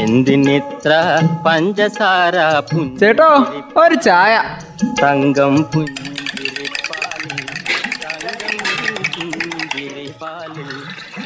[0.00, 0.90] എന്തിനിത്ര
[1.46, 2.36] പഞ്ചസാര
[3.00, 3.30] ചേട്ടോ
[3.82, 4.34] ഒരു ചായ.
[5.02, 7.40] തങ്കം പുഞ്ചിരിപ്പാലിൽ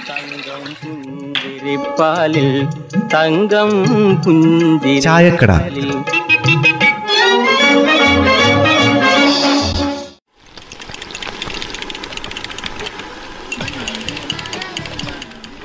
[0.09, 2.49] തങ്കം പുഞ്ചിരിപ്പാലിൽ
[3.15, 3.71] തങ്കം
[4.25, 5.91] പുഞ്ചിരിപ്പാലിൽ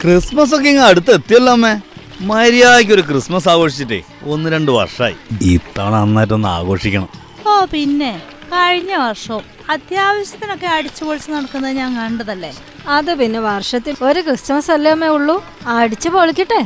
[0.01, 1.73] ക്രിസ്മസ് ഒക്കെ ഇങ്ങ് അടുത്ത് എത്തിയല്ലോ അമ്മേ.
[2.29, 7.09] മര്യാദയ്ക്ക് ഒരു ക്രിസ്മസ് ആഘോഷിച്ചിട്ടേ ഒന്ന് രണ്ട് വർഷമായി ഇത്തവണ നന്നായിട്ടൊന്ന് ആഘോഷിക്കണം.
[7.47, 8.21] ഓ പിന്നെ
[8.53, 12.51] കഴിഞ്ഞ വർഷവും അത്യാവശ്യത്തിനൊക്കെ അടിച്ചു പൊളിച്ച് നടക്കുന്നത് ഞാൻ കണ്ടതല്ലേ?
[12.87, 15.43] അത് പിന്നെ വർഷത്തിൽ ഒരു ക്രിസ്മസ് അല്ലേ അമ്മേ ഉള്ളൂ?
[15.67, 16.61] അടിച്ചു പൊളിക്കട്ടെ.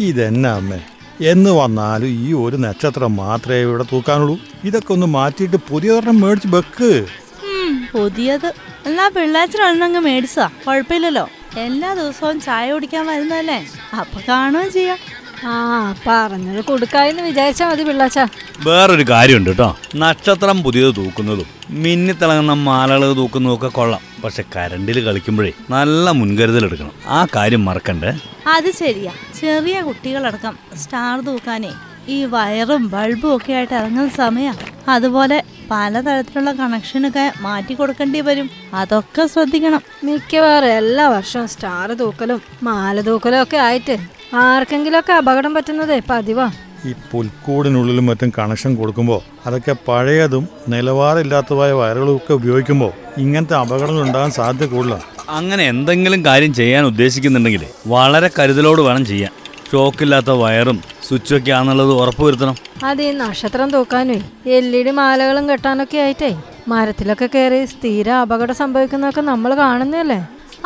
[0.00, 0.80] ഇതെന്നാ അമ്മേ?
[1.20, 4.38] എന്ന് വന്നാലും ഈ ഒരു നക്ഷത്രം മാത്രമേ ഇവിടെ തൂക്കാനുള്ളൂ.
[4.64, 7.06] ഇതൊക്കെ ഒന്ന് മാറ്റിയിട്ട് പുതിയൊരെണ്ണം മേടിച്ച് വെക്ക്.
[7.50, 8.54] ഉം, പുതിയത്.
[8.86, 11.28] എന്നാ പിള്ളേച്ചനൊന്നങ്ങ് മേടിച്ചാ കുഴപ്പമില്ലല്ലോ.
[11.58, 13.66] എല്ലാ ദിവസവും ചായ കുടിക്കാൻ വരുന്നതല്ലേ?
[14.00, 14.98] അപ്പൊ കാണുകയും ചെയ്യാം.
[15.46, 18.18] ആ പറഞ്ഞത് കൊടുക്കായെന്ന് വിചാരിച്ചാ മതി പിള്ളാച്ച.
[18.66, 19.76] വേറൊരു കാര്യമുണ്ട് കേട്ടോ.
[19.96, 24.00] നക്ഷത്രം പുതിയത് തൂക്കുന്നതും മിന്നിത്തിളങ്ങുന്ന മാലകൾ തൂക്കുന്നതും ഒക്കെ കൊള്ളാം.
[24.24, 26.92] പക്ഷെ കരണ്ടിൽ കളിക്കുമ്പോഴേ നല്ല മുൻകരുതൽ എടുക്കണം.
[27.06, 28.12] ആ കാര്യം മറക്കണ്ടേ?
[28.46, 29.12] അത് ശരിയാ.
[29.40, 31.72] ചെറിയ കുട്ടികളടക്കം സ്റ്റാർ തൂക്കാനേ
[32.08, 34.54] ഈ വയറും ബൾബും ഒക്കെ ആയിട്ട് ഇറങ്ങുന്ന സമയം.
[34.88, 35.42] അതുപോലെ
[35.72, 38.50] പലതരത്തിലുള്ള കണക്ഷനൊക്കെ മാറ്റി കൊടുക്കേണ്ടി വരും.
[38.74, 39.82] അതൊക്കെ ശ്രദ്ധിക്കണം.
[40.04, 43.96] മിക്കവാറും എല്ലാ വർഷവും സ്റ്റാർ തൂക്കലും മാല തൂക്കലും ഒക്കെ ആയിട്ട്
[44.34, 46.50] ആർക്കെങ്കിലുമൊക്കെ അപകടം പറ്റുന്നത് പതിവാ.
[46.88, 55.06] ഈ പുൽക്കൂടിനുള്ളിലും മറ്റും കണക്ഷൻ കൊടുക്കുമ്പോൾ അതൊക്കെ പഴയതും നിലവാരമില്ലാത്തതായ വയറുകളൊക്കെ ഉപയോഗിക്കുമ്പോൾ ഇങ്ങനത്തെ അപകടങ്ങൾ ഉണ്ടാകാൻ സാധ്യത കൂടുതലാണ്
[55.28, 59.32] അങ്ങനെ എന്തെങ്കിലും കാര്യം ചെയ്യാൻ ഉദ്ദേശിക്കുന്നുണ്ടെങ്കിൽ വളരെ കരുതലോട് വേണം ചെയ്യാൻ.
[59.72, 62.56] ഷോക്കില്ലാത്ത വയറും സ്വിച്ച് ഒക്കെ ആണെന്നുള്ളത് ഉറപ്പുവരുത്തണം
[62.88, 64.16] അത് ഈ നക്ഷത്രം തൂക്കാനേ
[64.56, 66.30] എൽ ഇ ഡി മാലകളും കെട്ടാനൊക്കെ ആയിട്ടേ
[66.68, 70.20] മരത്തിലൊക്കെ കയറി സ്ഥിര അപകടം സംഭവിക്കുന്നതൊക്കെ നമ്മൾ കാണുന്നല്ലേ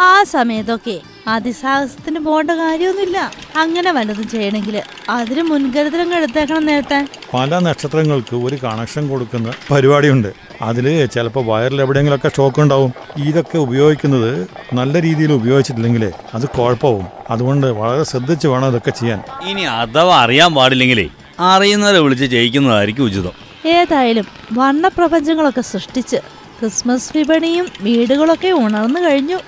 [0.07, 0.95] ആ സമയത്തൊക്കെ
[1.35, 3.19] അതിസാഹസത്തിന് പോകേണ്ട കാര്യമൊന്നുമില്ല.
[3.63, 4.77] അങ്ങനെ വല്ലതും ചെയ്യണമെങ്കിൽ
[5.09, 6.99] അതിന് മുൻകരുതലങ്ങൾ എടുത്തേക്കണം നേരത്തെ.
[7.35, 10.31] പല നക്ഷത്രങ്ങൾക്ക് ഒരു കണക്ഷൻ കൊടുക്കുന്ന പരിപാടിയുണ്ട്.
[10.69, 12.93] അതിൽ ചിലപ്പോൾ വയറിൽ എവിടെയെങ്കിലുമൊക്കെ ഷോക്ക് ഉണ്ടാവും.
[13.29, 14.33] ഇതൊക്കെ ഉപയോഗിക്കുന്നത്
[14.81, 17.07] നല്ല രീതിയിൽ ഉപയോഗിച്ചിട്ടില്ലെങ്കിലേ അത് കുഴപ്പമാവും.
[17.31, 19.23] അതുകൊണ്ട് വളരെ ശ്രദ്ധിച്ച് വേണം ഇതൊക്കെ ചെയ്യാൻ.
[19.51, 21.07] ഇനി അഥവാ അറിയാൻ പാടില്ലെങ്കിലേ
[21.41, 23.33] അറിയുന്നവരെ വിളിച്ച് ജയിക്കുന്നതായിരിക്കും ഉചിതം.
[23.69, 26.17] ഏതായാലും വർണപ്രപഞ്ചങ്ങളൊക്കെ സൃഷ്ടിച്ച്
[26.61, 29.39] ക്രിസ്മസ് വിപണിയും വീടുകളൊക്കെ ഉണർന്നു കഴിഞ്ഞു.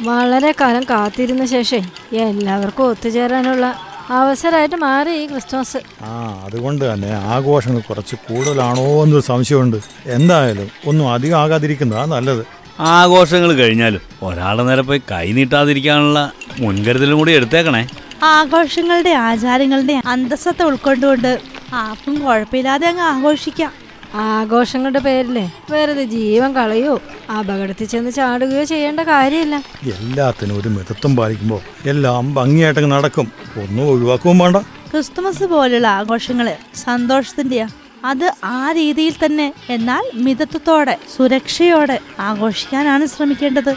[0.00, 1.82] വളരെ കാലം കാത്തിരുന്ന ശേഷം
[2.12, 3.74] എല്ലാവർക്കും ഒത്തുചേരാനുള്ള
[4.10, 5.76] അവസരമായിട്ട് മാറി ഈ ക്രിസ്മസ്.
[6.02, 9.76] ആ അതുകൊണ്ട് തന്നെ ആഘോഷങ്ങൾ കുറച്ച് കൂടുതലാണോ എന്നൊരു സംശയമുണ്ട്.
[10.06, 12.46] എന്തായാലും ഒന്നും അധികം ആകാതിരിക്കുന്നതാ നല്ലത്.
[12.80, 17.88] ആഘോഷങ്ങൾ കഴിഞ്ഞാലും ഒരാളെ നേരെ പോയി കൈ നീട്ടാതിരിക്കാനുള്ള മുൻകരുതലും കൂടി എടുത്തേക്കണേ.
[18.22, 21.40] ആഘോഷങ്ങളുടെ ആചാരങ്ങളുടെ അന്തസ്സത്തെ ഉൾക്കൊണ്ടുകൊണ്ട്
[21.72, 23.72] ആർക്കും കുഴപ്പമില്ലാതെ അങ്ങ് ആഘോഷിക്കാം.
[24.14, 27.00] ആഘോഷങ്ങളുടെ പേരില്ലേ വെറുതെ ജീവൻ കളയോ
[27.38, 29.62] അപകടത്തിൽ ചെന്ന് ചാടുകയോ ചെയ്യേണ്ട കാര്യമില്ല.
[29.84, 33.32] എല്ലാത്തിനും ഒരു മിതത്വം പാലിക്കുമ്പോൾ എല്ലാം ഭംഗിയായിട്ടങ്ങ് നടക്കും.
[33.62, 34.56] ഒന്നും ഒഴിവാക്കുകയും വേണ്ട.
[34.90, 37.68] ക്രിസ്തുമസ് പോലുള്ള ആഘോഷങ്ങൾ സന്തോഷത്തിന്റെയാ.
[38.04, 43.76] അത് ആ രീതിയിൽ തന്നെ എന്നാൽ മിതത്വത്തോടെ സുരക്ഷയോടെ ആഘോഷിക്കാനാണ് ശ്രമിക്കേണ്ടത്.